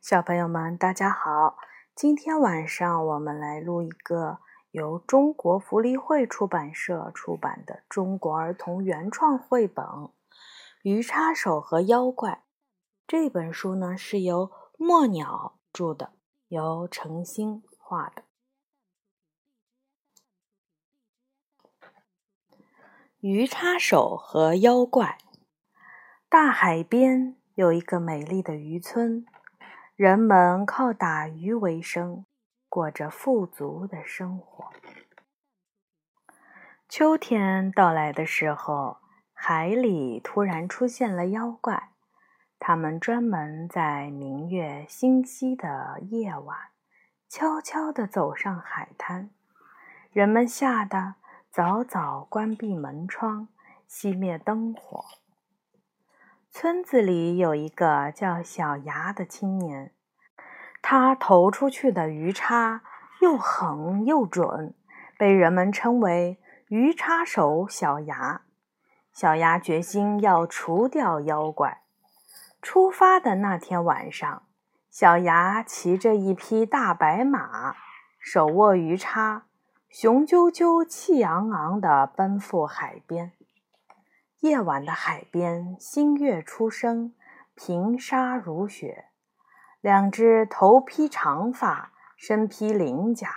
[0.00, 1.58] 小朋友们，大家好！
[1.94, 4.38] 今天晚上我们来录一个
[4.70, 9.84] 由中国福利会出版社出版的中国儿童原创绘本
[10.82, 12.30] 《鱼叉手和妖怪》。
[13.08, 16.12] 这本书呢是由墨鸟著的，
[16.46, 18.22] 由程星画的。
[23.18, 25.18] 鱼叉手和妖怪。
[26.28, 29.26] 大海边有一个美丽的渔村，
[29.98, 32.24] 人们靠打鱼为生，
[32.68, 34.70] 过着富足的生活。
[36.88, 38.98] 秋天到来的时候，
[39.32, 41.90] 海里突然出现了妖怪，
[42.60, 46.56] 他们专门在明月星稀的夜晚，
[47.28, 49.30] 悄悄地走上海滩。
[50.12, 51.16] 人们吓得
[51.50, 53.48] 早早关闭门窗，
[53.90, 55.04] 熄灭灯火。
[56.50, 59.92] 村子里有一个叫小牙的青年，
[60.80, 62.82] 他投出去的鱼叉
[63.20, 64.74] 又狠又准，
[65.18, 68.42] 被人们称为“鱼叉手小牙”。
[69.12, 71.82] 小牙决心要除掉妖怪。
[72.62, 74.42] 出发的那天晚上，
[74.90, 77.76] 小牙骑着一匹大白马，
[78.18, 79.44] 手握鱼叉，
[79.88, 83.32] 雄赳赳、气昂昂地奔赴海边。
[84.40, 87.12] 夜晚的海边，星月初升，
[87.56, 89.06] 平沙如雪。
[89.80, 93.28] 两只头披长发、身披鳞甲、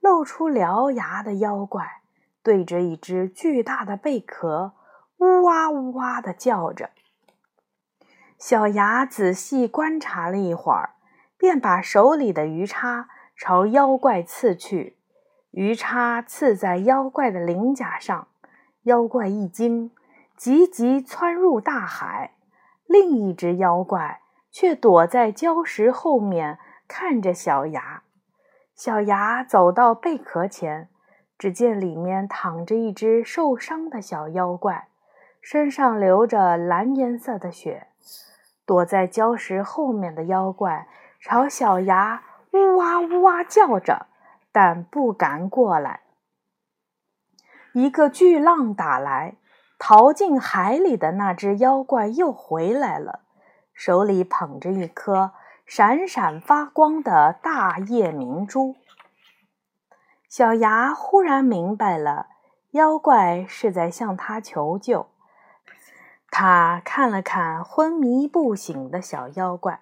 [0.00, 2.00] 露出獠牙的妖怪，
[2.42, 4.72] 对着一只巨大的贝壳，
[5.18, 6.88] 呜哇呜哇地叫着。
[8.38, 10.94] 小牙仔细观察了一会儿，
[11.36, 14.96] 便把手里的鱼叉朝妖怪刺去。
[15.50, 18.28] 鱼叉刺在妖怪的鳞甲上，
[18.84, 19.90] 妖怪一惊。
[20.38, 22.34] 急急窜入大海，
[22.86, 24.20] 另一只妖怪
[24.52, 28.04] 却躲在礁石后面看着小牙。
[28.72, 30.88] 小牙走到贝壳前，
[31.36, 34.86] 只见里面躺着一只受伤的小妖怪，
[35.42, 37.88] 身上流着蓝颜色的血。
[38.64, 40.86] 躲在礁石后面的妖怪
[41.20, 44.06] 朝小牙呜哇呜哇叫着，
[44.52, 46.02] 但不敢过来。
[47.72, 49.34] 一个巨浪打来。
[49.78, 53.20] 逃进海里的那只妖怪又回来了，
[53.72, 55.32] 手里捧着一颗
[55.64, 58.74] 闪闪发光的大夜明珠。
[60.28, 62.26] 小牙忽然明白了，
[62.72, 65.06] 妖怪是在向他求救。
[66.30, 69.80] 他看了看昏迷不醒的小妖怪，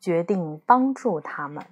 [0.00, 1.66] 决定帮助他们。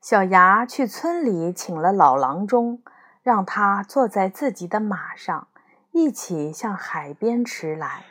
[0.00, 2.82] 小牙去村里请了老郎中，
[3.22, 5.46] 让他坐在自己的马上。
[5.92, 8.04] 一起向海边驰来，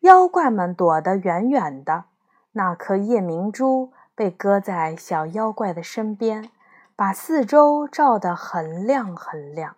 [0.00, 2.04] 妖怪们躲得远远的。
[2.52, 6.50] 那颗夜明珠被搁在小妖怪的身边，
[6.96, 9.76] 把四周照得很亮很亮。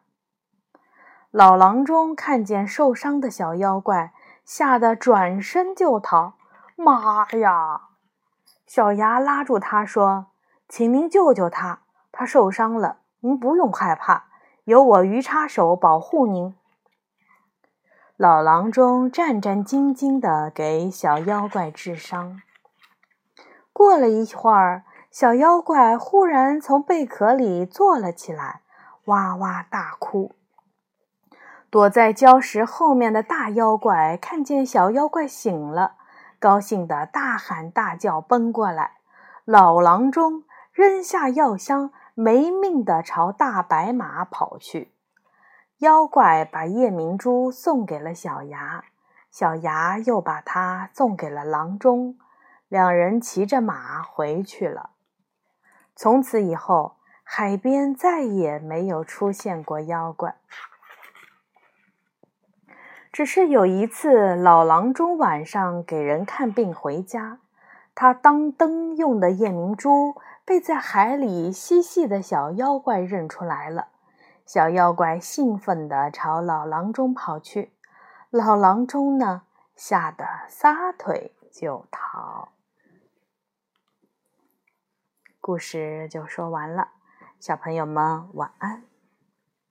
[1.32, 4.12] 老郎中看见受伤的小妖怪，
[4.44, 6.34] 吓得转身就逃。
[6.76, 7.88] 妈呀！
[8.64, 10.26] 小牙拉住他说
[10.68, 11.80] ：“请您救救他，
[12.12, 12.98] 他受伤了。
[13.20, 14.26] 您不用害怕，
[14.64, 16.54] 有我鱼叉手保护您。”
[18.16, 22.40] 老郎中战战兢兢地给小妖怪治伤。
[23.72, 28.60] 过了一会儿，小妖怪忽然从贝壳里坐了起来，
[29.06, 30.36] 哇哇大哭。
[31.68, 35.96] 躲在礁石后面的大妖怪看见小妖怪醒了，
[36.38, 38.98] 高兴得大喊大叫，奔过来。
[39.44, 44.93] 老郎中扔下药箱，没命地朝大白马跑去。
[45.78, 48.84] 妖怪把夜明珠送给了小牙，
[49.30, 52.16] 小牙又把它送给了郎中，
[52.68, 54.90] 两人骑着马回去了。
[55.96, 60.36] 从此以后，海边再也没有出现过妖怪。
[63.12, 67.38] 只是有一次，老郎中晚上给人看病回家，
[67.94, 70.14] 他当灯用的夜明珠
[70.44, 73.88] 被在海里嬉戏的小妖怪认出来了。
[74.44, 77.72] 小妖怪兴奋地朝老郎中跑去，
[78.30, 79.42] 老郎中呢，
[79.74, 82.52] 吓得撒腿就逃。
[85.40, 86.90] 故事就说完了，
[87.40, 88.84] 小朋友们晚安。